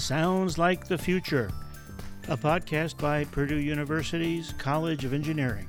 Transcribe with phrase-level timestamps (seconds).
[0.00, 1.50] Sounds Like the Future,
[2.28, 5.68] a podcast by Purdue University's College of Engineering.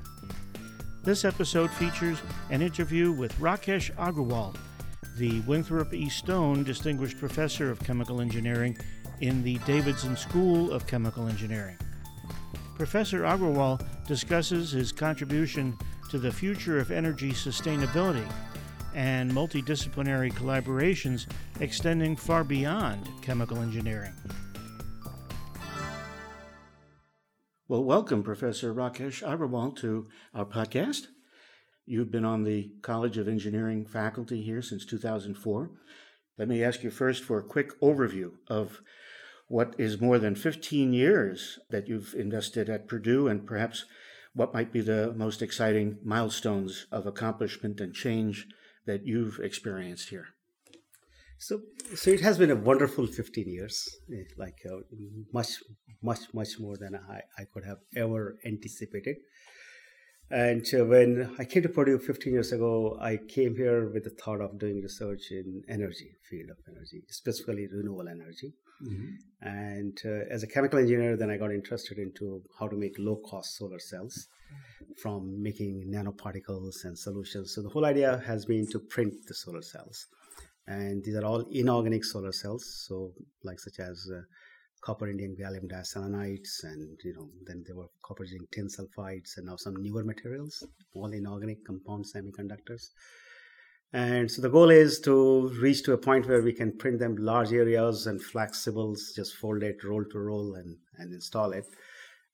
[1.04, 2.18] This episode features
[2.49, 4.55] an interview with Rakesh Agrawal,
[5.17, 6.07] the Winthrop E.
[6.09, 8.78] Stone Distinguished Professor of Chemical Engineering
[9.20, 11.78] in the Davidson School of Chemical Engineering.
[12.76, 15.78] Professor Agrawal discusses his contribution
[16.09, 18.26] to the future of energy sustainability
[18.94, 21.27] and multidisciplinary collaborations
[21.59, 24.13] extending far beyond chemical engineering.
[27.67, 31.07] Well, welcome, Professor Rakesh Agrawal, to our podcast.
[31.85, 35.71] You've been on the College of Engineering faculty here since 2004.
[36.38, 38.81] Let me ask you first for a quick overview of
[39.47, 43.85] what is more than 15 years that you've invested at Purdue and perhaps
[44.33, 48.47] what might be the most exciting milestones of accomplishment and change
[48.85, 50.27] that you've experienced here?
[51.38, 51.62] So,
[51.95, 54.77] so it has been a wonderful 15 years, eh, like uh,
[55.34, 55.63] much,
[56.02, 59.17] much, much more than I, I could have ever anticipated.
[60.31, 64.11] And uh, when I came to Purdue 15 years ago, I came here with the
[64.11, 68.53] thought of doing research in energy, field of energy, specifically renewable energy.
[68.81, 69.09] Mm-hmm.
[69.41, 73.57] And uh, as a chemical engineer, then I got interested into how to make low-cost
[73.57, 74.27] solar cells
[75.02, 77.53] from making nanoparticles and solutions.
[77.53, 80.07] So the whole idea has been to print the solar cells,
[80.65, 82.85] and these are all inorganic solar cells.
[82.87, 83.11] So
[83.43, 84.21] like such as uh,
[84.81, 89.45] copper indium gallium diselenides, and you know then there were copper zinc tin sulfides, and
[89.45, 92.89] now some newer materials, all inorganic compound semiconductors.
[93.93, 97.17] And so the goal is to reach to a point where we can print them
[97.17, 101.65] large areas and flexibles, just fold it roll to roll and, and install it.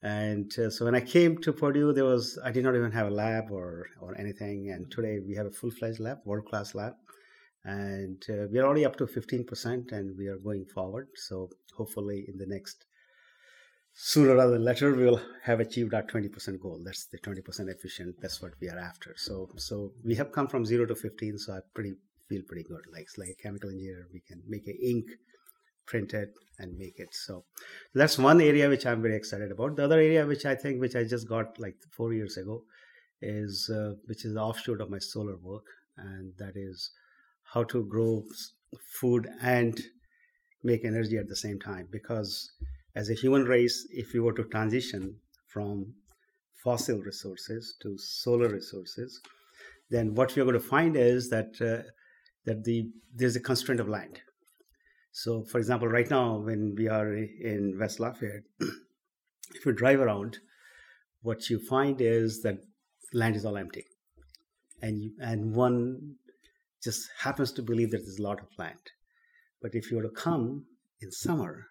[0.04, 3.08] And uh, so when I came to Purdue, there was I did not even have
[3.08, 4.70] a lab or or anything.
[4.70, 6.94] And today we have a full fledged lab, world class lab,
[7.64, 11.08] and uh, we are already up to fifteen percent, and we are going forward.
[11.16, 12.86] So hopefully in the next
[14.00, 16.80] sooner rather than later we'll have achieved our 20% goal.
[16.86, 18.16] That's the 20% efficient.
[18.22, 19.16] That's what we are after.
[19.18, 21.94] So so we have come from 0 to 15 so i pretty
[22.30, 22.84] feel pretty good.
[22.94, 25.06] Like like a chemical engineer we can make a ink
[25.88, 26.30] print it
[26.60, 27.16] and make it.
[27.16, 27.46] So
[27.96, 29.76] that's one area which i'm very excited about.
[29.76, 32.64] The other area which i think which i just got like four years ago
[33.22, 35.66] is uh, which is the offshoot of my solar work.
[35.98, 36.92] And that is
[37.54, 38.24] how to grow
[39.00, 39.80] food and
[40.64, 42.52] make energy at the same time because
[42.96, 45.16] as a human race, if we were to transition
[45.48, 45.94] from
[46.64, 49.22] fossil resources to solar resources,
[49.90, 51.84] then what we are going to find is that uh,
[52.46, 54.20] that the there's a constraint of land.
[55.12, 60.38] So, for example, right now when we are in West Lafayette, if you drive around,
[61.22, 62.58] what you find is that
[63.14, 63.86] land is all empty,
[64.82, 66.16] and you, and one
[66.84, 68.92] just happens to believe that there's a lot of land.
[69.62, 70.66] But if you were to come
[71.02, 71.68] in summer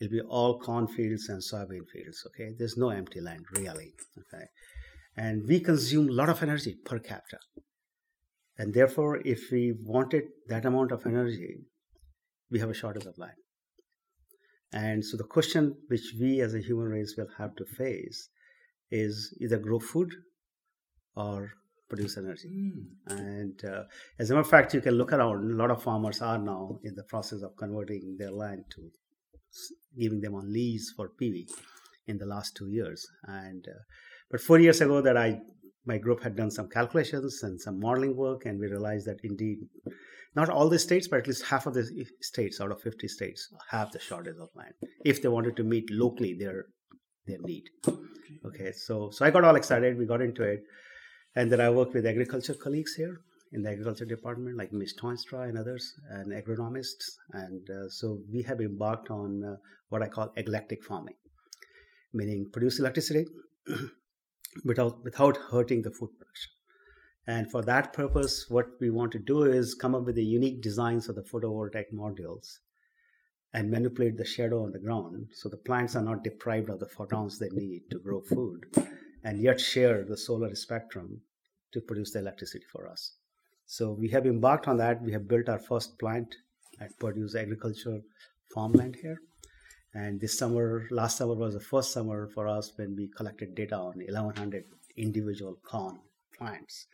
[0.00, 2.26] it'll be all cornfields and soybean fields.
[2.28, 3.92] Okay, there's no empty land really.
[4.18, 4.44] Okay,
[5.16, 7.38] and we consume a lot of energy per capita,
[8.58, 11.58] and therefore, if we wanted that amount of energy,
[12.50, 13.36] we have a shortage of land.
[14.72, 18.28] And so the question which we as a human race will have to face
[18.90, 20.12] is either grow food
[21.16, 21.50] or
[21.90, 22.48] produce energy.
[22.48, 23.18] Mm.
[23.18, 23.82] And uh,
[24.18, 26.78] as a matter of fact, you can look around, a lot of farmers are now
[26.84, 28.90] in the process of converting their land to
[29.98, 31.48] giving them on lease for PV
[32.06, 33.06] in the last two years.
[33.24, 33.80] And uh,
[34.30, 35.40] but four years ago, that I
[35.84, 39.58] my group had done some calculations and some modeling work, and we realized that indeed,
[40.36, 41.84] not all the states, but at least half of the
[42.20, 44.74] states out of 50 states have the shortage of land
[45.04, 46.66] if they wanted to meet locally their
[47.26, 47.64] their need.
[48.46, 49.98] Okay, so so I got all excited.
[49.98, 50.62] We got into it,
[51.36, 53.20] and then I work with agriculture colleagues here
[53.52, 54.94] in the agriculture department, like Ms.
[55.00, 57.18] Tuinstra and others, and agronomists.
[57.32, 59.56] And uh, so we have embarked on uh,
[59.88, 61.16] what I call aglectric farming,
[62.12, 63.26] meaning produce electricity
[64.64, 66.52] without, without hurting the food production.
[67.26, 70.62] And for that purpose, what we want to do is come up with the unique
[70.62, 72.58] designs of the photovoltaic modules
[73.52, 76.86] and manipulate the shadow on the ground so the plants are not deprived of the
[76.86, 78.64] photons they need to grow food
[79.24, 81.20] and yet share the solar spectrum
[81.72, 83.12] to produce the electricity for us.
[83.66, 85.02] So we have embarked on that.
[85.02, 86.34] We have built our first plant
[86.80, 88.02] at Purdue's agricultural
[88.52, 89.20] farmland here.
[89.94, 93.76] And this summer, last summer was the first summer for us when we collected data
[93.76, 94.64] on 1,100
[94.96, 95.98] individual corn
[96.36, 96.86] plants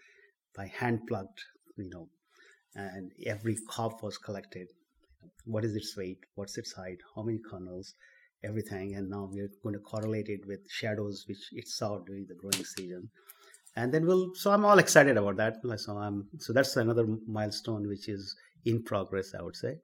[0.56, 1.42] by hand plugged,
[1.76, 2.08] you know,
[2.74, 4.68] and every cob was collected.
[5.44, 6.18] What is its weight?
[6.34, 6.98] What's its height?
[7.14, 7.94] How many kernels?
[8.46, 8.94] Everything.
[8.94, 12.64] And now we're going to correlate it with shadows which it saw during the growing
[12.64, 13.10] season
[13.78, 17.86] and then we'll so i'm all excited about that so i'm so that's another milestone
[17.86, 18.34] which is
[18.64, 19.74] in progress i would say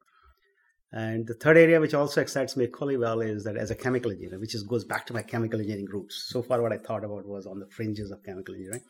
[0.92, 4.10] And the third area, which also excites me equally well, is that as a chemical
[4.10, 6.26] engineer, which is, goes back to my chemical engineering roots.
[6.28, 8.82] So far, what I thought about was on the fringes of chemical engineering.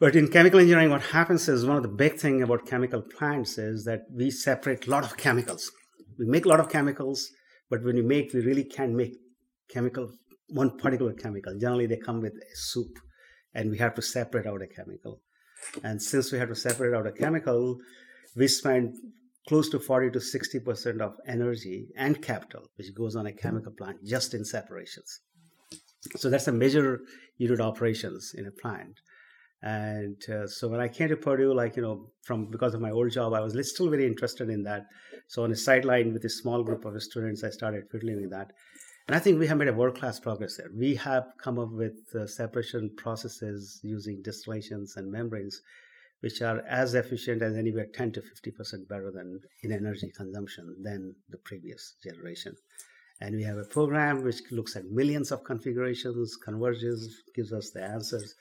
[0.00, 3.58] But in chemical engineering, what happens is one of the big thing about chemical plants
[3.58, 5.70] is that we separate a lot of chemicals.
[6.18, 7.30] We make a lot of chemicals,
[7.72, 9.14] but when we make, we really can't make
[9.70, 10.12] chemical
[10.48, 11.58] one particular chemical.
[11.58, 12.98] Generally, they come with a soup,
[13.54, 15.22] and we have to separate out a chemical.
[15.82, 17.78] And since we have to separate out a chemical,
[18.36, 18.92] we spend
[19.48, 24.04] close to 40 to 60% of energy and capital, which goes on a chemical plant
[24.04, 25.20] just in separations.
[26.16, 27.00] So that's a major
[27.38, 29.00] unit operations in a plant.
[29.62, 32.90] And uh, so when I came to Purdue, like, you know, from because of my
[32.90, 34.82] old job, I was still very interested in that.
[35.28, 38.52] So on a sideline with a small group of students, I started fiddling with that.
[39.08, 40.70] And I think we have made a world class progress there.
[40.76, 45.60] We have come up with uh, separation processes using distillations and membranes
[46.22, 51.14] which are as efficient as anywhere 10 to 50% better than in energy consumption than
[51.30, 52.54] the previous generation.
[53.20, 57.82] And we have a program which looks at millions of configurations, converges, gives us the
[57.82, 58.34] answers.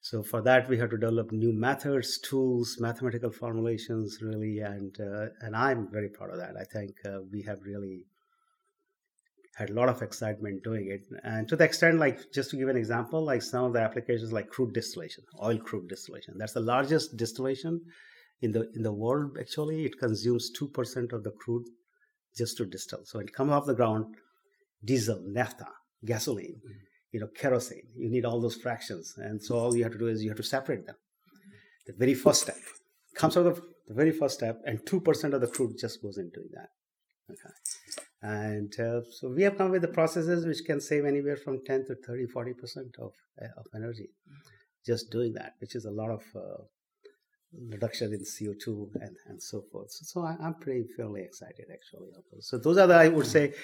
[0.00, 5.26] So for that, we have to develop new methods, tools, mathematical formulations, really, and uh,
[5.40, 6.54] and I'm very proud of that.
[6.56, 8.06] I think uh, we have really
[9.56, 11.04] had a lot of excitement doing it.
[11.24, 14.32] And to the extent, like just to give an example, like some of the applications
[14.32, 16.34] like crude distillation, oil crude distillation.
[16.38, 17.80] That's the largest distillation
[18.40, 19.36] in the in the world.
[19.38, 21.66] Actually, it consumes two percent of the crude
[22.36, 23.04] just to distill.
[23.04, 24.14] So it comes off the ground,
[24.84, 25.66] diesel, naphtha,
[26.04, 26.84] gasoline, mm-hmm.
[27.12, 27.88] You know, kerosene.
[27.96, 30.36] You need all those fractions, and so all you have to do is you have
[30.38, 30.96] to separate them.
[31.86, 32.58] The very first step
[33.14, 36.18] comes out of the very first step, and two percent of the crude just goes
[36.18, 36.70] into that.
[37.30, 37.54] Okay.
[38.20, 41.86] And uh, so we have come with the processes which can save anywhere from 10
[41.86, 44.08] to 30, 40% of, uh, of energy
[44.88, 46.62] just doing that, which is a lot of uh,
[47.70, 49.90] reduction in CO2 and, and so forth.
[49.90, 52.08] So, so I, am pretty fairly excited actually.
[52.40, 53.54] So those are the, I would say,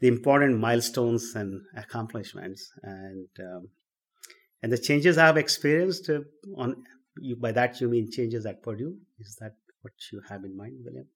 [0.00, 2.70] the important milestones and accomplishments.
[2.82, 3.68] And um,
[4.62, 6.20] and the changes I've experienced uh,
[6.56, 6.76] on
[7.20, 8.96] you, by that you mean changes at Purdue?
[9.20, 9.52] Is that
[9.82, 11.06] what you have in mind, William?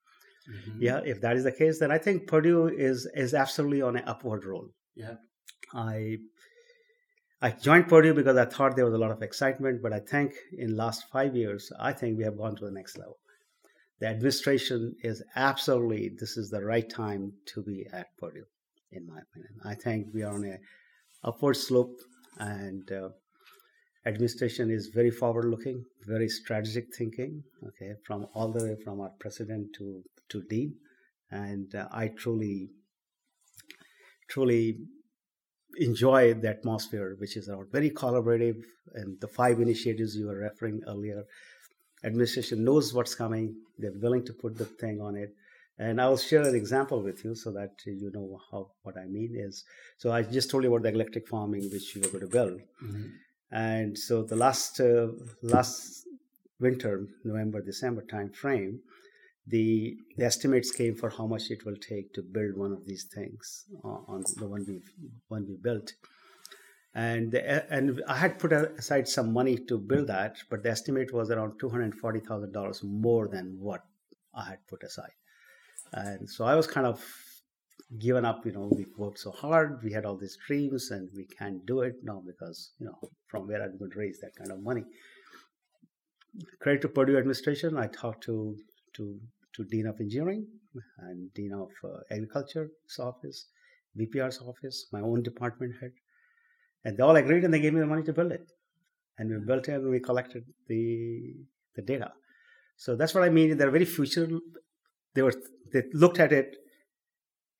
[0.50, 0.82] Mm-hmm.
[0.82, 4.04] Yeah, if that is the case, then I think Purdue is is absolutely on an
[4.06, 4.68] upward roll.
[4.94, 5.14] Yeah,
[5.74, 6.18] I
[7.40, 10.34] I joined Purdue because I thought there was a lot of excitement, but I think
[10.56, 13.18] in last five years, I think we have gone to the next level.
[14.00, 18.44] The administration is absolutely this is the right time to be at Purdue,
[18.90, 19.52] in my opinion.
[19.64, 20.58] I think we are on a
[21.22, 21.94] upward slope,
[22.38, 23.10] and uh,
[24.04, 27.44] administration is very forward looking, very strategic thinking.
[27.68, 30.74] Okay, from all the way from our president to to Dean,
[31.30, 32.70] and uh, I truly,
[34.28, 34.78] truly
[35.76, 38.62] enjoy the atmosphere, which is around very collaborative.
[38.94, 41.24] And the five initiatives you were referring earlier,
[42.04, 43.56] administration knows what's coming.
[43.78, 45.34] They're willing to put the thing on it.
[45.78, 49.36] And I'll share an example with you so that you know how what I mean
[49.36, 49.64] is.
[49.98, 52.60] So I just told you about the electric farming which you were going to build,
[52.82, 53.04] mm-hmm.
[53.52, 55.06] and so the last uh,
[55.40, 56.04] last
[56.58, 58.80] winter, November December time frame,
[59.48, 63.04] the, the estimates came for how much it will take to build one of these
[63.04, 64.80] things uh, on the one we
[65.28, 65.92] one we built
[66.94, 71.12] and the, and I had put aside some money to build that, but the estimate
[71.12, 73.82] was around two hundred forty thousand dollars more than what
[74.34, 75.12] I had put aside,
[75.92, 77.04] and so I was kind of
[77.98, 78.44] given up.
[78.46, 81.82] You know, we worked so hard, we had all these dreams, and we can't do
[81.82, 84.84] it now because you know from where I'm going to raise that kind of money.
[86.60, 88.56] Credit to Purdue administration, I talked to
[88.94, 89.20] to
[89.54, 90.46] to Dean of Engineering
[90.98, 93.46] and Dean of uh, Agriculture's office,
[93.98, 95.92] VPR's office, my own department head.
[96.84, 98.50] And they all agreed and they gave me the money to build it.
[99.18, 101.34] And we built it and we collected the,
[101.74, 102.12] the data.
[102.76, 103.56] So that's what I mean.
[103.56, 104.28] They're very future.
[105.14, 105.34] They were
[105.72, 106.56] they looked at it.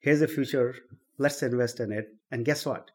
[0.01, 0.75] Here's the future.
[1.19, 2.07] Let's invest in it.
[2.31, 2.91] And guess what?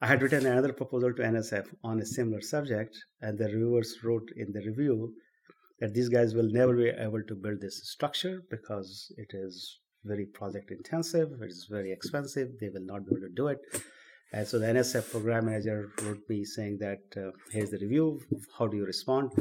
[0.00, 4.30] I had written another proposal to NSF on a similar subject, and the reviewers wrote
[4.34, 5.12] in the review
[5.80, 10.26] that these guys will never be able to build this structure because it is very
[10.26, 13.60] project intensive, it is very expensive, they will not be able to do it.
[14.32, 18.20] And so the NSF program manager wrote me saying that uh, here's the review,
[18.58, 19.32] how do you respond?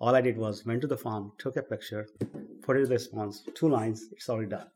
[0.00, 2.06] All I did was went to the farm, took a picture,
[2.62, 4.66] put it in the response, two lines, it's already done.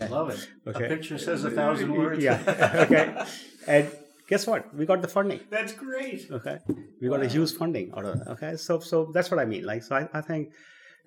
[0.00, 0.48] I love it.
[0.66, 0.86] Okay.
[0.86, 2.22] A picture says a thousand words.
[2.22, 2.40] yeah.
[2.86, 3.24] okay.
[3.66, 3.90] And
[4.30, 4.72] guess what?
[4.74, 5.40] We got the funding.
[5.50, 6.28] That's great.
[6.30, 6.58] Okay,
[7.00, 7.26] we got wow.
[7.26, 8.28] a huge funding out of that.
[8.34, 9.64] Okay, so so that's what I mean.
[9.64, 10.48] Like, so I, I think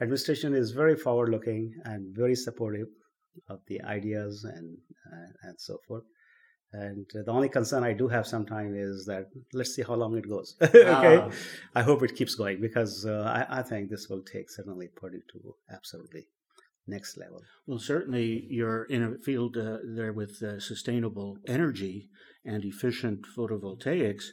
[0.01, 2.89] administration is very forward looking and very supportive
[3.49, 4.77] of the ideas and
[5.11, 6.03] uh, and so forth.
[6.73, 10.27] And the only concern I do have sometimes is that let's see how long it
[10.27, 10.55] goes.
[10.61, 11.29] okay, ah.
[11.75, 15.21] I hope it keeps going because uh, I, I think this will take certainly Purdue
[15.33, 16.25] to absolutely
[16.87, 17.41] next level.
[17.67, 22.09] Well, certainly you're in a field uh, there with uh, sustainable energy
[22.45, 24.25] and efficient photovoltaics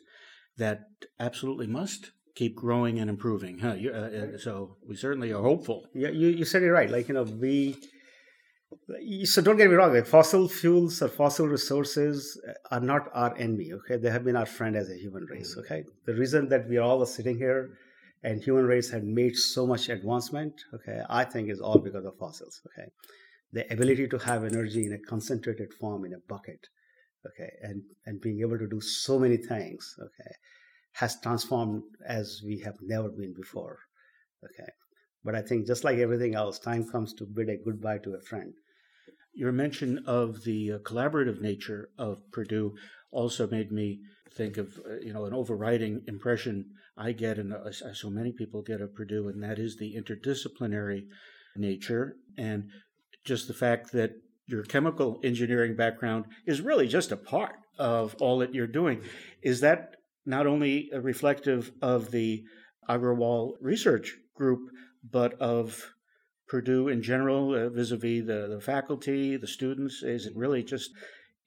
[0.57, 0.81] that
[1.19, 3.59] absolutely must keep growing and improving.
[3.59, 3.75] Huh?
[3.75, 5.87] You, uh, uh so we certainly are hopeful.
[5.95, 6.91] Yeah, you, you said it right.
[6.91, 7.77] Like, you know, we
[9.25, 12.41] so don't get me wrong like fossil fuels or fossil resources
[12.71, 15.61] are not our enemy okay they have been our friend as a human race mm.
[15.61, 17.71] okay the reason that we are all sitting here
[18.23, 22.17] and human race had made so much advancement okay i think is all because of
[22.17, 22.89] fossils okay
[23.53, 26.69] the ability to have energy in a concentrated form in a bucket
[27.27, 30.33] okay and and being able to do so many things okay
[30.93, 33.79] has transformed as we have never been before
[34.45, 34.71] okay.
[35.25, 38.21] But i think just like everything else time comes to bid a goodbye to a
[38.21, 38.55] friend.
[39.35, 42.75] Your mention of the uh, collaborative nature of purdue
[43.11, 44.01] also made me
[44.33, 48.61] think of uh, you know an overriding impression I get, and uh, so many people
[48.61, 51.07] get of Purdue, and that is the interdisciplinary
[51.57, 52.69] nature and
[53.25, 54.13] just the fact that
[54.51, 59.03] your chemical engineering background is really just a part of all that you're doing.
[59.43, 62.45] Is that not only reflective of the
[62.89, 64.71] Agrawal Research Group,
[65.09, 65.95] but of
[66.49, 70.03] Purdue in general, uh, vis-a-vis the, the faculty, the students?
[70.03, 70.91] Is it really just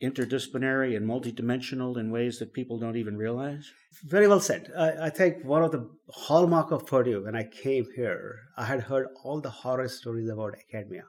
[0.01, 3.71] interdisciplinary and multidimensional in ways that people don't even realize?
[4.03, 4.71] Very well said.
[4.77, 8.81] I, I, think one of the hallmark of Purdue when I came here, I had
[8.81, 11.03] heard all the horror stories about academia,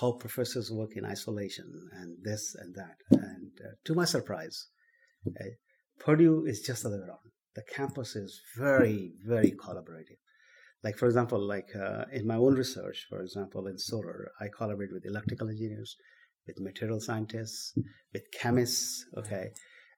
[0.00, 2.96] how professors work in isolation and this and that.
[3.10, 4.68] And uh, to my surprise,
[5.26, 5.44] uh,
[5.98, 7.18] Purdue is just the other way around.
[7.56, 10.20] The campus is very, very collaborative.
[10.84, 14.92] Like for example, like uh, in my own research, for example, in solar, I collaborate
[14.92, 15.96] with electrical engineers,
[16.46, 17.76] with material scientists,
[18.12, 19.50] with chemists, okay.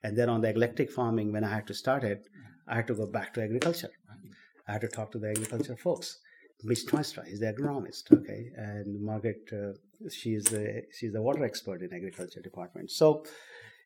[0.02, 2.26] And then on the aglectric farming, when I had to start it,
[2.66, 3.90] I had to go back to agriculture.
[4.66, 6.18] I had to talk to the agriculture folks.
[6.64, 9.72] Mitch Tuinstra is the agronomist, okay, and Margaret, uh,
[10.10, 12.90] she's the she's the water expert in agriculture department.
[12.90, 13.24] So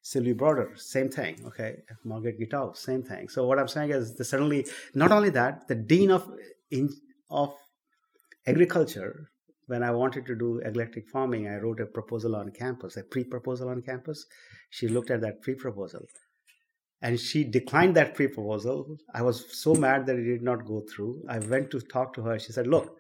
[0.02, 1.76] Sylvie Brouder, same thing, okay.
[2.04, 3.28] Margaret Gitau, same thing.
[3.28, 6.30] So what I'm saying is, the, suddenly, not only that, the dean of
[6.70, 6.90] in,
[7.30, 7.54] of
[8.46, 9.30] agriculture
[9.66, 13.24] when I wanted to do aglectric farming, I wrote a proposal on campus, a pre
[13.24, 14.26] proposal on campus.
[14.70, 16.06] She looked at that pre proposal
[17.04, 18.96] and she declined that pre proposal.
[19.12, 21.23] I was so mad that it did not go through.
[21.28, 22.38] I went to talk to her.
[22.38, 22.96] She said, Look,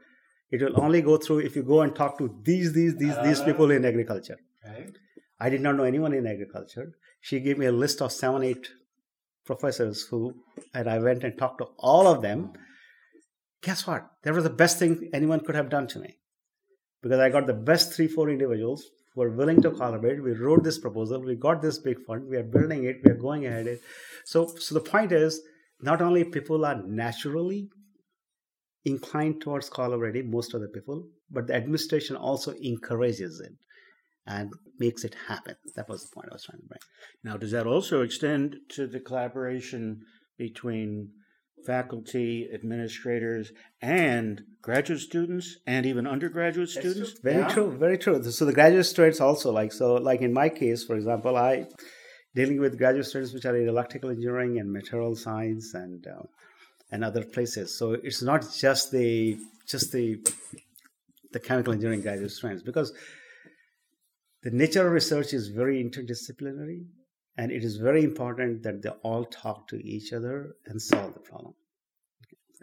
[0.50, 3.40] it will only go through if you go and talk to these, these, these, these
[3.40, 4.36] uh, people in agriculture.
[4.64, 4.94] Right.
[5.40, 6.92] I did not know anyone in agriculture.
[7.22, 8.68] She gave me a list of seven, eight
[9.46, 10.34] professors who,
[10.74, 12.52] and I went and talked to all of them.
[13.62, 14.06] Guess what?
[14.22, 16.18] That was the best thing anyone could have done to me
[17.02, 18.84] because I got the best three, four individuals
[19.14, 20.22] who are willing to collaborate.
[20.22, 23.16] We wrote this proposal, we got this big fund, we are building it, we are
[23.16, 23.78] going ahead.
[24.24, 25.40] So, so the point is,
[25.80, 27.68] not only people are naturally
[28.84, 33.52] inclined towards collaborating, most of the people, but the administration also encourages it
[34.26, 35.56] and makes it happen.
[35.76, 36.80] That was the point I was trying to bring.
[37.22, 40.00] Now, does that also extend to the collaboration
[40.38, 41.10] between
[41.66, 47.18] faculty, administrators, and graduate students, and even undergraduate students.
[47.22, 47.48] Very yeah.
[47.48, 48.22] true, very true.
[48.22, 51.66] So the graduate students also like so like in my case, for example, I
[52.34, 56.22] dealing with graduate students which are in electrical engineering and material science and uh,
[56.90, 57.76] and other places.
[57.78, 60.18] So it's not just the just the
[61.32, 62.92] the chemical engineering graduate students because
[64.42, 66.84] the nature of research is very interdisciplinary
[67.36, 71.20] and it is very important that they all talk to each other and solve the
[71.20, 71.54] problem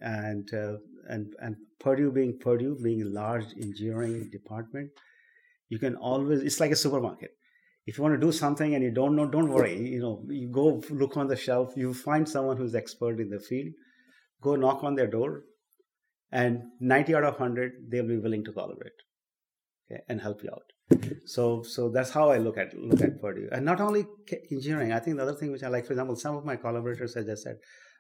[0.01, 4.91] and uh, and and Purdue being Purdue being a large engineering department,
[5.69, 7.31] you can always it's like a supermarket.
[7.85, 9.77] If you want to do something and you don't know, don't worry.
[9.89, 11.73] You know, you go look on the shelf.
[11.75, 13.73] You find someone who's expert in the field.
[14.41, 15.43] Go knock on their door,
[16.31, 18.93] and ninety out of hundred they'll be willing to collaborate,
[19.91, 20.63] okay, and help you out
[21.25, 24.05] so so that's how I look at look at Purdue, and not only
[24.51, 24.91] engineering.
[24.91, 27.29] I think the other thing which I like, for example, some of my collaborators, as
[27.29, 27.57] I said,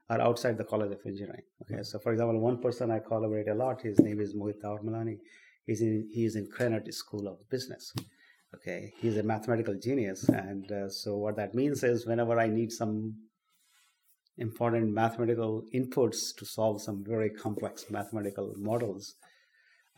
[0.09, 1.43] are outside the College of Engineering.
[1.61, 3.81] Okay, so for example, one person I collaborate a lot.
[3.81, 5.17] His name is Mohit Tawarmalani.
[5.65, 7.93] He's in he's in Krannert School of Business.
[8.53, 12.71] Okay, he's a mathematical genius, and uh, so what that means is whenever I need
[12.71, 13.15] some
[14.37, 19.15] important mathematical inputs to solve some very complex mathematical models,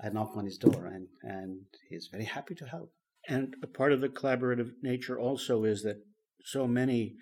[0.04, 2.92] I knock on his door, and and he's very happy to help.
[3.28, 6.04] And a part of the collaborative nature also is that
[6.44, 7.16] so many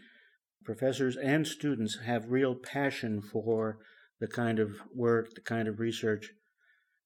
[0.63, 3.77] professors and students have real passion for
[4.19, 6.31] the kind of work, the kind of research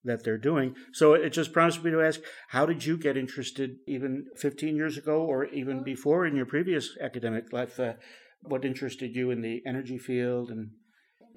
[0.04, 0.74] that they're doing.
[0.92, 4.96] So it just prompts me to ask, how did you get interested even 15 years
[4.96, 7.78] ago or even before in your previous academic life?
[7.80, 7.94] Uh,
[8.42, 10.70] what interested you in the energy field and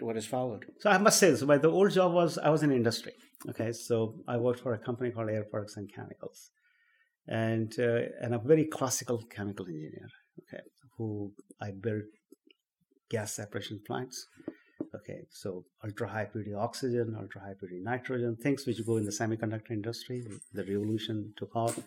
[0.01, 0.65] what has followed?
[0.79, 1.41] So I must say this.
[1.43, 3.13] My the old job was I was in industry.
[3.49, 6.51] Okay, so I worked for a company called Air Products and Chemicals,
[7.27, 10.09] and uh, and a very classical chemical engineer.
[10.41, 10.63] Okay,
[10.97, 12.03] who I built
[13.09, 14.27] gas separation plants.
[14.95, 19.11] Okay, so ultra high purity oxygen, ultra high purity nitrogen, things which go in the
[19.11, 20.23] semiconductor industry.
[20.53, 21.79] The revolution took off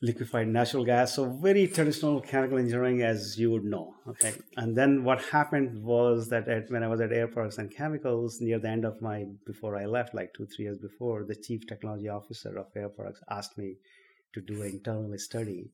[0.00, 1.14] liquefied natural gas.
[1.14, 3.94] So very traditional chemical engineering, as you would know.
[4.08, 7.70] Okay, and then what happened was that at, when I was at Air Products and
[7.70, 11.34] Chemicals, near the end of my before I left, like two three years before, the
[11.34, 13.76] chief technology officer of Air Products asked me
[14.34, 15.70] to do an internal study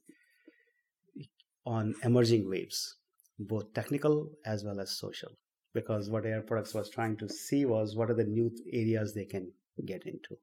[1.66, 2.96] on emerging waves,
[3.38, 5.32] both technical as well as social.
[5.72, 9.24] Because what Air Products was trying to see was what are the new areas they
[9.24, 9.50] can
[9.84, 10.38] get into.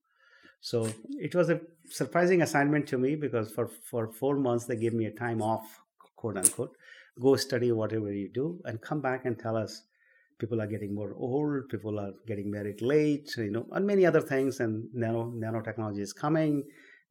[0.61, 4.93] So it was a surprising assignment to me because for, for four months they gave
[4.93, 5.81] me a time off,
[6.15, 6.75] quote unquote.
[7.19, 9.81] Go study whatever you do and come back and tell us
[10.39, 14.21] people are getting more old, people are getting married late, you know, and many other
[14.21, 14.59] things.
[14.59, 16.63] And nano nanotechnology is coming,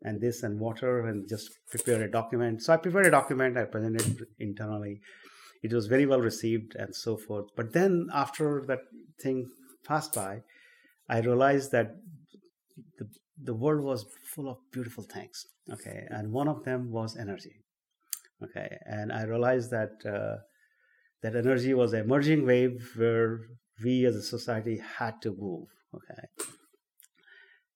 [0.02, 2.62] and this and water, and just prepare a document.
[2.62, 5.00] So I prepared a document, I presented internally.
[5.62, 7.46] It was very well received and so forth.
[7.56, 8.80] But then after that
[9.20, 9.48] thing
[9.86, 10.42] passed by,
[11.08, 11.96] I realized that
[12.98, 13.08] the
[13.42, 16.06] the world was full of beautiful things okay?
[16.10, 17.56] And one of them was energy
[18.42, 18.78] okay?
[18.86, 20.36] And i realized that uh,
[21.22, 23.40] that energy was an emerging wave where
[23.84, 26.24] we as a society had to move okay?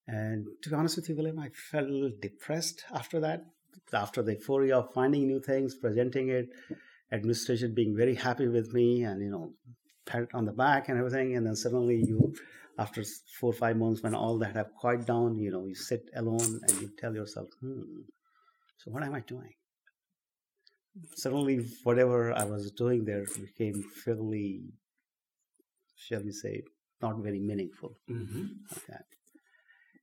[0.06, 3.44] And to be honest with you william i felt a little depressed after that
[3.92, 6.48] after the euphoria of finding new things presenting it
[7.12, 9.52] administration being very happy with me and you know
[10.06, 12.34] pat on the back and everything and then suddenly you
[12.78, 13.02] after
[13.38, 16.60] four or five months when all that have quiet down you know you sit alone
[16.62, 18.00] and you tell yourself hmm
[18.76, 19.54] so what am i doing?
[21.16, 24.62] Suddenly whatever i was doing there became fairly
[25.96, 26.62] shall we say
[27.02, 28.44] not very meaningful mm-hmm.
[28.76, 29.00] okay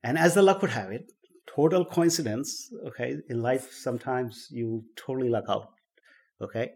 [0.04, 1.12] and as the luck would have it
[1.54, 5.68] total coincidence okay in life sometimes you totally luck out
[6.42, 6.72] okay?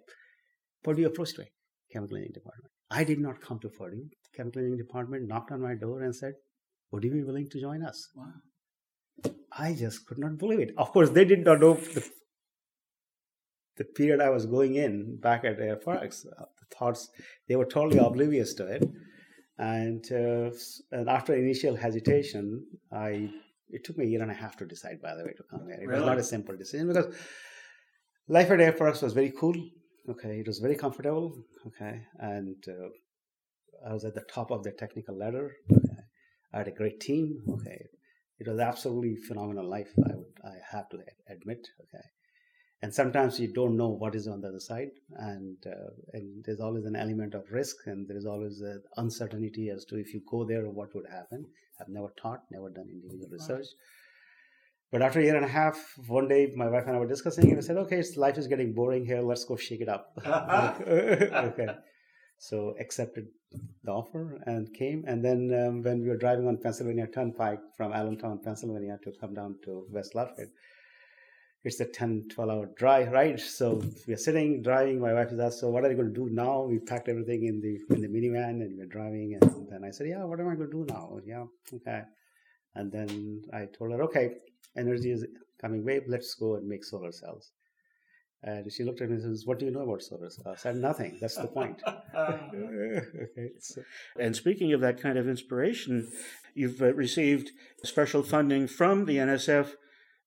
[0.83, 1.47] Purdue approached me
[1.93, 5.75] chemical engineering department i did not come to purdue chemical engineering department knocked on my
[5.75, 6.35] door and said,
[6.91, 8.09] Would you be willing to join us?
[8.15, 9.33] Wow.
[9.53, 10.75] I just could not believe it.
[10.77, 12.09] Of course, they did not know the,
[13.79, 16.27] the period I was going in back at Air Products.
[16.27, 17.09] Uh, the thoughts,
[17.49, 18.85] they were totally oblivious to it.
[19.59, 20.51] And, uh,
[20.93, 23.31] and after initial hesitation, I
[23.71, 25.67] it took me a year and a half to decide, by the way, to come
[25.67, 25.79] here.
[25.81, 26.01] It really?
[26.01, 27.13] was not a simple decision because
[28.29, 29.57] life at Air Products was very cool.
[30.09, 31.33] Okay, it was very comfortable.
[31.67, 35.51] Okay, and uh, I was at the top of the technical ladder.
[35.71, 36.03] Okay.
[36.53, 37.43] I had a great team.
[37.49, 37.87] Okay,
[38.39, 39.91] it was absolutely phenomenal life.
[39.99, 41.67] I would I have to admit.
[41.81, 42.05] Okay,
[42.83, 46.61] and sometimes you don't know what is on the other side, and uh, and there's
[46.61, 50.21] always an element of risk, and there is always an uncertainty as to if you
[50.31, 51.47] go there, what would happen.
[51.81, 53.67] I've never taught, never done individual research.
[54.93, 57.49] But after a year and a half, one day my wife and I were discussing,
[57.49, 59.21] and we said, "Okay, life is getting boring here.
[59.21, 61.69] Let's go shake it up." okay,
[62.39, 63.27] so accepted
[63.83, 65.05] the offer and came.
[65.07, 69.35] And then um, when we were driving on Pennsylvania Turnpike from Allentown, Pennsylvania to come
[69.35, 70.51] down to West Lafayette,
[71.65, 73.41] it's a 10, 12 hour drive, right?
[73.41, 75.01] So we are sitting, driving.
[75.01, 76.63] My wife is asked, so what are you going to do now?
[76.63, 79.37] We packed everything in the in the minivan and we're driving.
[79.41, 81.19] And then I said, yeah, what am I going to do now?
[81.27, 81.45] Yeah,
[81.75, 82.03] okay.
[82.77, 84.35] And then I told her, okay,
[84.77, 85.27] energy is
[85.61, 86.03] coming wave.
[86.09, 87.53] Let's go and make solar cells.
[88.43, 90.47] And she looked at me and says, What do you know about solar cells?
[90.47, 91.19] I said, Nothing.
[91.21, 91.83] That's the point.
[92.15, 93.83] okay, so.
[94.21, 96.09] And speaking of that kind of inspiration,
[96.55, 97.51] you've uh, received
[97.83, 99.73] special funding from the NSF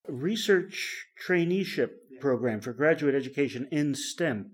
[0.07, 4.51] Research Traineeship Program for Graduate Education in STEM.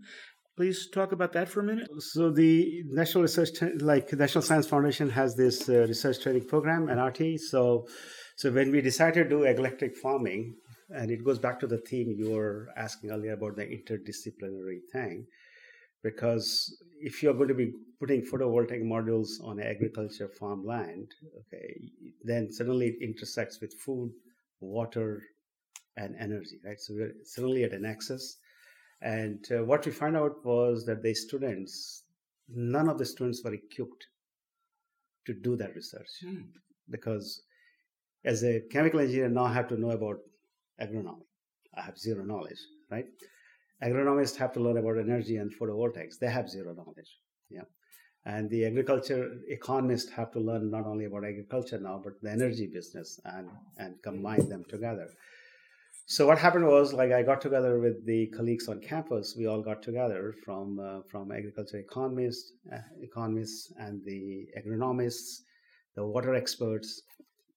[0.57, 1.89] Please talk about that for a minute.
[1.99, 7.39] So the National Research, like National Science Foundation, has this uh, research training program, NRT.
[7.39, 7.87] So,
[8.35, 10.55] so when we decided to do aglectric farming,
[10.89, 15.25] and it goes back to the theme you were asking earlier about the interdisciplinary thing.
[16.03, 21.07] Because if you're going to be putting photovoltaic modules on agriculture farmland,
[21.39, 21.81] okay,
[22.23, 24.11] then suddenly it intersects with food,
[24.59, 25.23] water,
[25.97, 26.79] and energy, right?
[26.79, 28.37] So we're suddenly at an axis.
[29.01, 32.03] And uh, what we found out was that the students,
[32.47, 34.05] none of the students were equipped
[35.25, 36.43] to do that research mm.
[36.91, 37.41] because
[38.25, 40.17] as a chemical engineer now I have to know about
[40.81, 41.25] agronomy.
[41.77, 42.59] I have zero knowledge,
[42.89, 43.05] right?
[43.83, 46.17] Agronomists have to learn about energy and photovoltaics.
[46.19, 47.19] They have zero knowledge.
[47.49, 47.67] Yeah.
[48.25, 52.67] And the agriculture economists have to learn not only about agriculture now, but the energy
[52.67, 55.09] business and, and combine them together.
[56.07, 59.35] so what happened was like I got together with the colleagues on campus.
[59.37, 62.77] We all got together from uh, from agriculture economists, uh,
[63.09, 64.21] economists, and the
[64.59, 65.29] agronomists,
[65.95, 66.89] the water experts,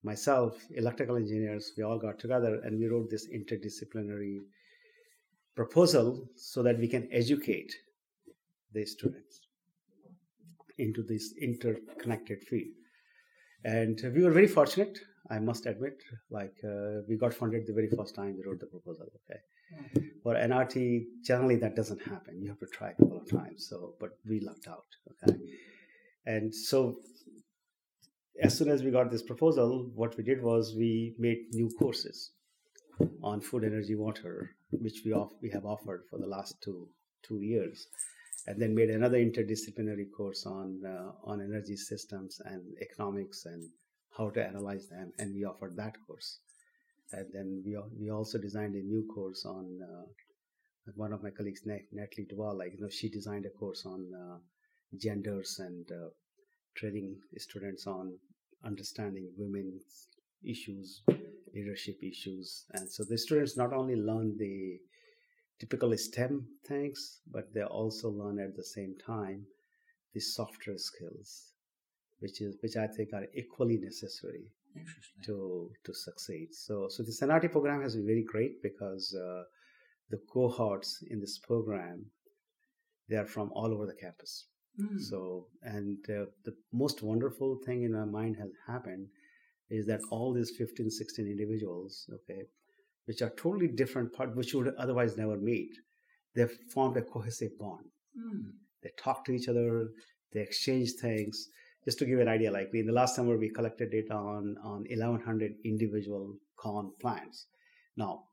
[0.02, 1.72] myself, electrical engineers.
[1.76, 4.38] We all got together and we wrote this interdisciplinary
[5.54, 7.72] proposal so that we can educate
[8.72, 9.40] the students
[10.78, 12.74] into this interconnected field.
[13.64, 14.98] And we were very fortunate
[15.30, 18.66] I must admit, like uh, we got funded the very first time we wrote the
[18.66, 19.06] proposal.
[19.20, 22.40] Okay, for NRT, generally that doesn't happen.
[22.40, 23.66] You have to try a couple of times.
[23.68, 24.86] So, but we lucked out.
[25.10, 25.38] Okay,
[26.24, 26.96] and so
[28.40, 32.32] as soon as we got this proposal, what we did was we made new courses
[33.22, 36.88] on food, energy, water, which we off, we have offered for the last two
[37.22, 37.86] two years,
[38.46, 43.68] and then made another interdisciplinary course on uh, on energy systems and economics and
[44.16, 46.38] how to analyze them, and we offered that course.
[47.12, 50.06] And then we we also designed a new course on uh,
[50.94, 52.58] one of my colleagues, Natalie Duval.
[52.58, 54.38] Like you know, she designed a course on uh,
[54.96, 56.08] genders and uh,
[56.74, 58.16] training students on
[58.64, 60.08] understanding women's
[60.44, 61.02] issues,
[61.54, 64.78] leadership issues, and so the students not only learn the
[65.58, 69.44] typical STEM things, but they also learn at the same time
[70.14, 71.52] the softer skills
[72.20, 74.44] which is which I think are equally necessary
[75.24, 76.48] to to succeed.
[76.52, 79.42] So so the NRT program has been very great because uh,
[80.10, 82.06] the cohorts in this program
[83.08, 84.46] they are from all over the campus.
[84.80, 85.00] Mm.
[85.00, 89.08] So and uh, the most wonderful thing in my mind has happened
[89.70, 92.42] is that all these 15 16 individuals okay
[93.06, 95.72] which are totally different part which would otherwise never meet
[96.34, 97.84] they've formed a cohesive bond
[98.16, 98.50] mm.
[98.82, 99.88] they talk to each other
[100.32, 101.48] they exchange things
[101.88, 104.56] just to give an idea, like we, in the last summer, we collected data on,
[104.62, 107.46] on 1100 individual corn plants.
[107.96, 108.24] Now,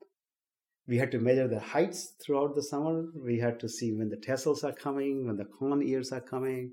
[0.88, 3.06] we had to measure the heights throughout the summer.
[3.16, 6.72] We had to see when the tassels are coming, when the corn ears are coming,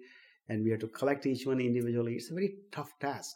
[0.48, 2.14] and we had to collect each one individually.
[2.14, 3.34] It's a very tough task.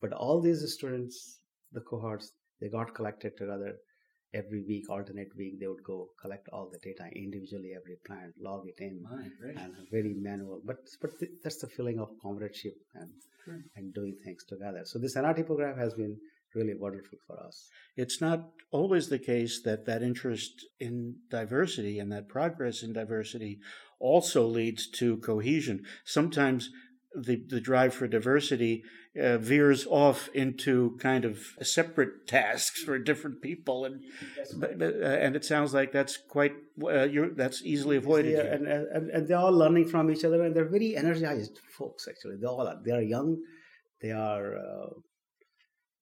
[0.00, 1.40] But all these students,
[1.72, 3.76] the cohorts, they got collected together
[4.32, 8.66] every week, alternate week, they would go collect all the data individually, every plant, log
[8.66, 9.02] it in,
[9.56, 10.60] and very manual.
[10.64, 13.10] But but th- that's the feeling of comradeship and
[13.44, 13.60] sure.
[13.76, 14.82] and doing things together.
[14.84, 16.16] So this NRT program has been
[16.54, 17.68] really wonderful for us.
[17.96, 23.58] It's not always the case that that interest in diversity and that progress in diversity
[23.98, 25.84] also leads to cohesion.
[26.04, 26.70] Sometimes
[27.14, 28.82] the, the drive for diversity
[29.20, 34.00] uh, veers off into kind of separate tasks for different people, and
[34.62, 36.52] uh, and it sounds like that's quite
[36.88, 38.32] uh, that's easily avoided.
[38.32, 42.06] Yeah, and, and and they're all learning from each other, and they're very energized folks.
[42.08, 42.78] Actually, they all are.
[42.84, 43.38] They are young,
[44.00, 44.90] they are uh,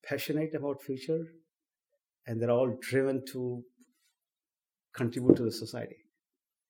[0.09, 1.27] passionate about future,
[2.27, 3.63] and they're all driven to
[4.95, 5.97] contribute to the society.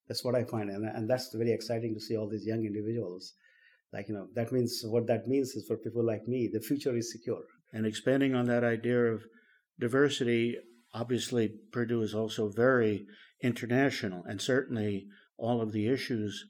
[0.09, 3.35] That's what I find, and and that's very exciting to see all these young individuals.
[3.93, 6.97] Like you know that means what that means is for people like me the future
[6.97, 7.45] is secure.
[7.73, 9.23] And expanding on that idea of
[9.79, 10.57] diversity
[10.95, 13.07] obviously purdue is also very
[13.43, 16.47] international and certainly all of the issues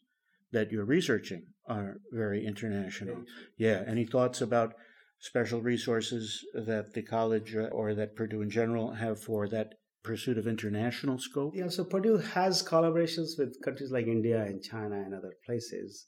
[0.52, 3.24] that you're researching are very international.
[3.56, 4.74] Yeah any thoughts about
[5.18, 10.38] special resources that the college uh, or that purdue in general have for that pursuit
[10.38, 11.54] of international scope?
[11.54, 16.06] Yeah so purdue has collaborations with countries like india and china and other places.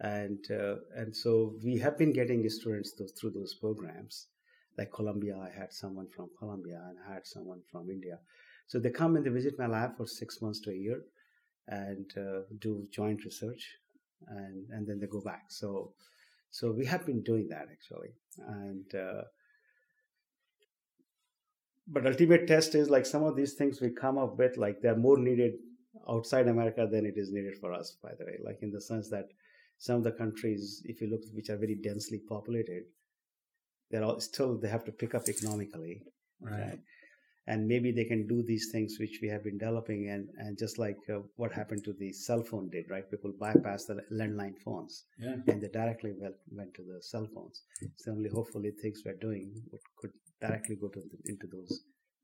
[0.00, 4.28] And uh, and so we have been getting students through those programs.
[4.76, 8.18] Like colombia i had someone from colombia and i had someone from india.
[8.66, 11.00] So they come and they visit my lab for six months to a year
[11.68, 13.64] and uh, do joint research
[14.28, 15.44] and and then they go back.
[15.48, 15.92] So
[16.50, 18.10] so we have been doing that actually
[18.48, 19.22] and uh,
[21.86, 24.96] but ultimate test is like some of these things we come up with like they're
[24.96, 25.54] more needed
[26.08, 29.08] outside america than it is needed for us by the way like in the sense
[29.08, 29.28] that
[29.78, 32.82] some of the countries, if you look, which are very densely populated,
[33.90, 36.02] they're all still they have to pick up economically,
[36.40, 36.60] right?
[36.60, 36.78] right?
[37.50, 40.78] And maybe they can do these things which we have been developing, and and just
[40.78, 43.10] like uh, what happened to the cell phone did, right?
[43.10, 45.36] People bypass the landline phones, yeah.
[45.46, 47.62] and they directly went, went to the cell phones.
[47.96, 50.12] Similarly, hopefully, things we're doing would, could
[50.46, 51.80] directly go to the, into those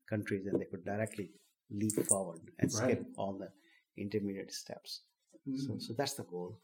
[0.07, 1.31] countries, and they could directly
[1.71, 2.83] leap forward and right.
[2.83, 3.49] skip all the
[3.97, 5.01] intermediate steps.
[5.49, 5.57] Mm-hmm.
[5.65, 6.59] So, so that's the goal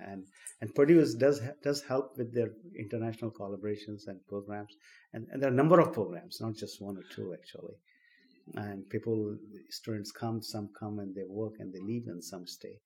[0.00, 0.24] and
[0.60, 4.72] and Purdue does does help with their international collaborations and programs,
[5.12, 7.74] and, and there are a number of programs, not just one or two actually.
[8.54, 9.36] And people,
[9.70, 12.78] students come, some come and they work and they leave, and some stay.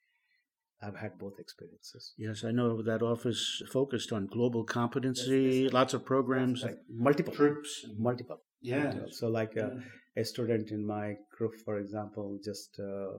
[0.83, 2.15] I've had both experiences.
[2.17, 8.41] Yes, I know that office focused on global competency, lots of programs, multiple groups multiple.
[8.63, 8.95] Yeah.
[9.11, 9.71] So like uh,
[10.17, 13.19] a student in my group, for example, just uh,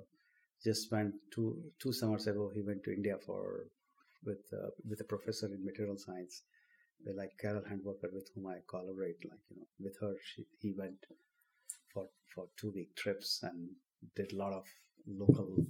[0.64, 2.50] just went two two summers ago.
[2.54, 3.66] He went to India for
[4.26, 6.42] with uh, with a professor in material science,
[7.16, 9.18] like Carol Handwerker, with whom I collaborate.
[9.30, 10.98] Like you know, with her, she, he went
[11.94, 13.70] for for two week trips and
[14.16, 14.64] did a lot of
[15.08, 15.66] local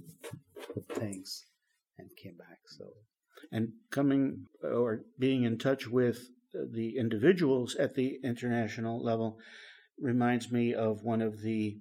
[0.94, 1.44] things
[1.98, 2.58] and came back.
[2.66, 2.84] So
[3.50, 9.38] and coming or being in touch with the individuals at the international level
[9.98, 11.78] reminds me of one of the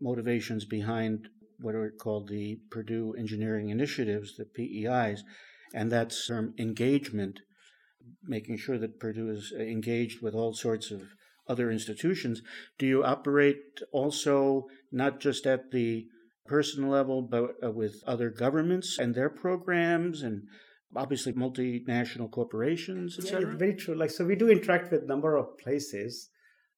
[0.00, 1.28] motivations behind
[1.60, 5.24] what are called the Purdue Engineering Initiatives, the PEIs,
[5.74, 7.40] and that's term engagement,
[8.24, 11.02] making sure that Purdue is engaged with all sorts of
[11.48, 12.42] other institutions.
[12.78, 16.06] Do you operate also not just at the
[16.46, 20.42] personal level, but uh, with other governments and their programs and
[20.96, 23.52] obviously multinational corporations, etc.
[23.52, 23.94] Yeah, very true.
[23.94, 26.30] Like so, we do interact with a number of places.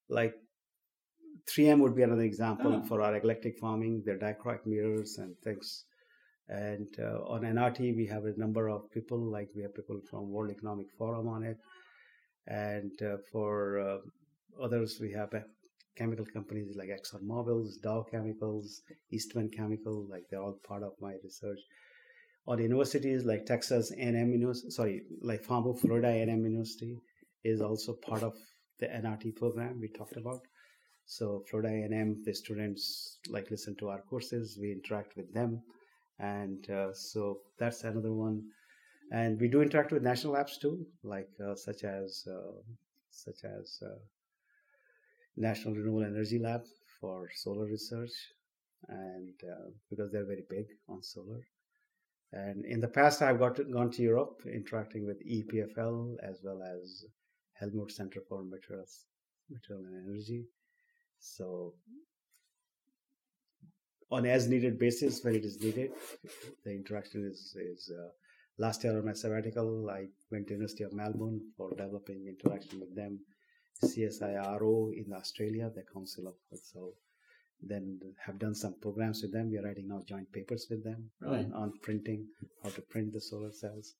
[0.09, 0.33] Like
[1.49, 2.87] 3M would be another example oh.
[2.87, 5.85] for our aglectric farming, their dichroic mirrors and things.
[6.49, 10.29] And uh, on NRT, we have a number of people, like we have people from
[10.29, 11.57] World Economic Forum on it.
[12.45, 13.97] And uh, for uh,
[14.61, 15.39] others, we have uh,
[15.95, 21.59] chemical companies like ExxonMobil's, Dow Chemicals, Eastman Chemical, like they're all part of my research
[22.45, 26.97] or universities like Texas A&M University, sorry, like Farnborough, Florida A&M University
[27.43, 28.33] is also part of
[28.79, 30.41] the NRT program we talked about.
[31.05, 35.61] So Florida A&M, the students like listen to our courses, we interact with them,
[36.19, 38.43] and uh, so that's another one.
[39.11, 42.61] And we do interact with national labs too, like uh, such as uh,
[43.09, 43.99] such as uh,
[45.37, 46.63] National Renewable Energy Lab
[46.99, 48.11] for solar research,
[48.87, 51.41] and uh, because they're very big on solar
[52.33, 56.61] and in the past, I've got to, gone to Europe, interacting with EPFL as well
[56.63, 57.05] as
[57.53, 59.05] Helmholtz Center for Materials,
[59.49, 60.45] Material and Energy.
[61.19, 61.73] So,
[64.09, 65.91] on as needed basis, when it is needed,
[66.63, 67.91] the interaction is is.
[67.91, 68.09] Uh,
[68.57, 72.95] last year on my sabbatical, I went to University of Melbourne for developing interaction with
[72.95, 73.19] them.
[73.83, 76.93] CSIRO in Australia, the Council of so
[77.63, 79.51] then have done some programs with them.
[79.51, 81.45] We are writing now joint papers with them right.
[81.45, 82.27] on, on, printing,
[82.63, 83.93] how to print the solar cells.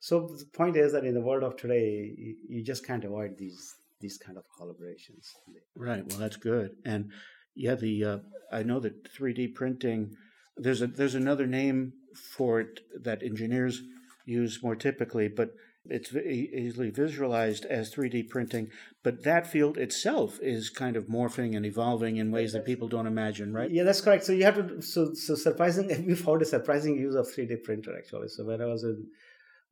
[0.00, 3.36] So the point is that in the world of today, you, you just can't avoid
[3.38, 5.34] these these kind of collaborations.
[5.76, 6.06] Right.
[6.08, 6.76] Well, that's good.
[6.86, 7.10] And
[7.54, 8.18] yeah, the uh,
[8.50, 10.16] I know that 3D printing.
[10.56, 13.82] There's a there's another name for it that engineers
[14.24, 15.50] use more typically, but
[15.86, 18.68] it's easily visualized as 3D printing,
[19.02, 23.06] but that field itself is kind of morphing and evolving in ways that people don't
[23.06, 23.70] imagine, right?
[23.70, 24.24] Yeah, that's correct.
[24.24, 25.88] So you have to so so surprising.
[26.06, 28.28] We found a surprising use of 3D printer actually.
[28.28, 29.06] So when I was in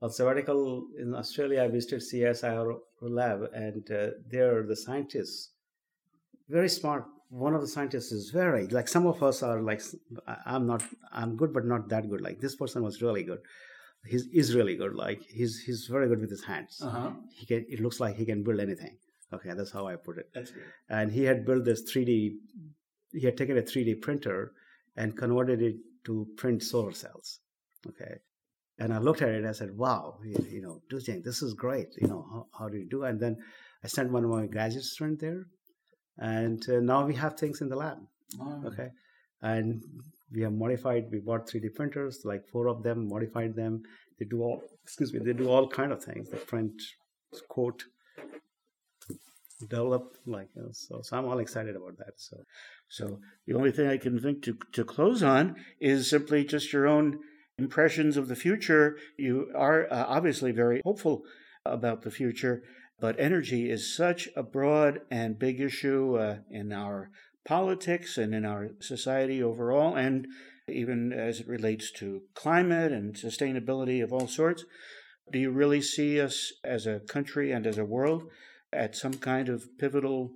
[0.00, 5.50] on sabbatical in Australia, I visited CSIRO lab, and uh, there the scientists
[6.48, 7.04] very smart.
[7.30, 9.82] One of the scientists is very like some of us are like
[10.46, 12.22] I'm not I'm good but not that good.
[12.22, 13.40] Like this person was really good
[14.08, 14.94] he's is really good.
[14.94, 16.80] Like he's he's very good with his hands.
[16.82, 17.10] Uh-huh.
[17.34, 17.64] He can.
[17.68, 18.96] It looks like he can build anything.
[19.32, 20.30] Okay, that's how I put it.
[20.34, 20.64] That's good.
[20.88, 22.36] And he had built this 3D.
[23.12, 24.52] He had taken a 3D printer
[24.96, 27.40] and converted it to print solar cells.
[27.86, 28.14] Okay.
[28.78, 29.44] And I looked at it.
[29.44, 31.88] I said, "Wow, you, you know, Doojin, this is great.
[32.00, 33.36] You know, how, how do you do?" And then
[33.84, 35.46] I sent one of my graduate students there,
[36.16, 37.98] and uh, now we have things in the lab.
[38.38, 38.62] Wow.
[38.66, 38.90] Okay,
[39.42, 39.82] and
[40.32, 43.82] we have modified we bought 3d printers like four of them modified them.
[44.18, 46.30] They do all excuse me they do all kind of things.
[46.30, 46.72] They print
[47.48, 47.84] quote
[49.60, 52.14] develop like you know, so so i'm all excited about that.
[52.16, 52.36] So
[52.88, 56.86] so the only thing i can think to to close on is simply just your
[56.86, 57.18] own
[57.58, 58.96] impressions of the future.
[59.16, 61.22] You are uh, obviously very hopeful
[61.64, 62.62] about the future
[63.00, 67.10] but energy is such a broad and big issue uh, in our
[67.48, 70.26] politics and in our society overall, and
[70.68, 74.66] even as it relates to climate and sustainability of all sorts.
[75.32, 78.24] Do you really see us as a country and as a world
[78.70, 80.32] at some kind of pivotal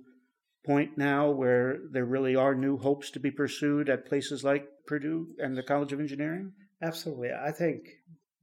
[0.65, 5.27] point now where there really are new hopes to be pursued at places like Purdue
[5.37, 6.53] and the College of Engineering?
[6.81, 7.29] Absolutely.
[7.31, 7.81] I think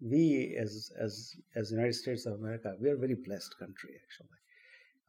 [0.01, 4.39] we as as as United States of America, we are a very blessed country actually.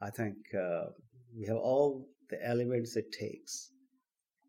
[0.01, 0.91] I think uh,
[1.35, 3.71] we have all the elements it takes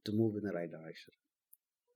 [0.04, 1.12] to move in the right direction.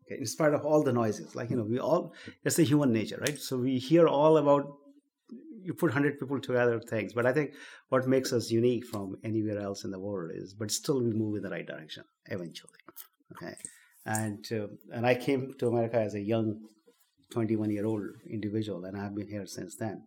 [0.05, 2.12] Okay, in spite of all the noises, like you know, we all
[2.44, 3.38] it's a human nature, right?
[3.38, 4.77] So we hear all about
[5.62, 7.55] you put hundred people together things, but I think
[7.88, 11.37] what makes us unique from anywhere else in the world is, but still we move
[11.37, 12.81] in the right direction eventually.
[13.33, 13.57] Okay,
[14.05, 16.61] and uh, and I came to America as a young,
[17.31, 20.05] twenty-one year old individual, and I've been here since then.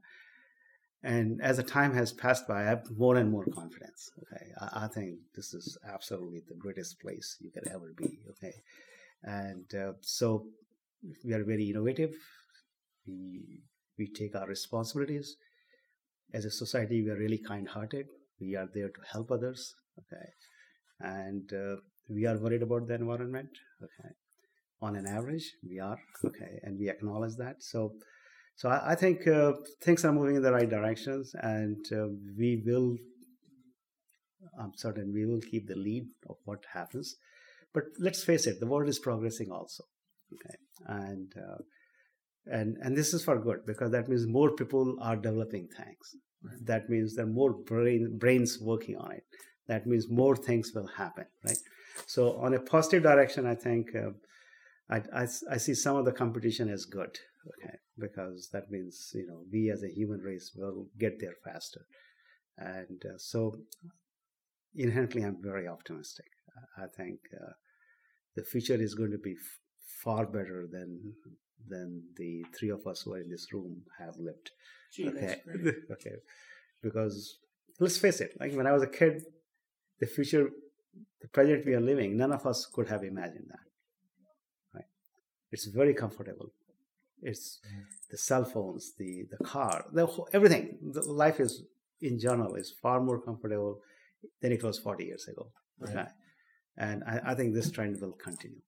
[1.01, 4.11] And as the time has passed by, I have more and more confidence.
[4.21, 8.19] Okay, I, I think this is absolutely the greatest place you can ever be.
[8.31, 8.53] Okay,
[9.23, 10.47] and uh, so
[11.23, 12.13] we are very innovative.
[13.07, 13.61] We
[13.97, 15.37] we take our responsibilities
[16.33, 17.01] as a society.
[17.01, 18.07] We are really kind-hearted.
[18.41, 19.73] We are there to help others.
[19.99, 20.27] Okay,
[20.99, 21.77] and uh,
[22.09, 23.51] we are worried about the environment.
[23.81, 24.09] Okay,
[24.81, 27.63] on an average, we are okay, and we acknowledge that.
[27.63, 27.93] So
[28.59, 32.61] so I, I think uh, things are moving in the right directions, and uh, we
[32.65, 32.97] will.
[34.59, 37.15] I'm certain we will keep the lead of what happens.
[37.73, 39.85] But let's face it, the world is progressing also.
[40.33, 41.61] Okay, and uh,
[42.47, 46.15] and and this is for good because that means more people are developing things.
[46.43, 46.65] Right.
[46.65, 49.23] That means there are more brain, brains working on it.
[49.69, 51.57] That means more things will happen, right?
[52.07, 54.11] So on a positive direction, I think uh,
[54.89, 59.27] I, I, I see some of the competition as good okay because that means you
[59.27, 61.85] know we as a human race will get there faster.
[62.57, 63.55] And uh, so
[64.75, 66.25] inherently i'm very optimistic.
[66.77, 67.53] I think uh,
[68.35, 69.59] the future is going to be f-
[70.03, 71.13] far better than
[71.67, 74.51] than the three of us who are in this room have lived.
[74.93, 75.41] Gee, okay?
[75.91, 76.15] okay.
[76.81, 77.37] Because
[77.79, 79.23] let's face it like when i was a kid
[79.99, 80.49] the future
[81.21, 83.68] the present we are living none of us could have imagined that
[85.51, 86.51] it's very comfortable
[87.21, 87.59] it's
[88.09, 90.77] the cell phones, the the car, the whole, everything.
[90.81, 91.63] The life is
[92.01, 93.81] in general is far more comfortable
[94.41, 95.51] than it was 40 years ago.
[95.79, 95.95] Right.
[95.95, 96.07] Okay.
[96.77, 98.61] And I, I, think this trend will continue.